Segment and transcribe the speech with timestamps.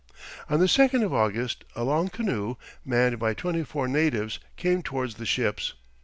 [0.49, 5.13] On the 2nd of August a long canoe, manned by twenty four natives, came towards
[5.17, 5.75] the ships.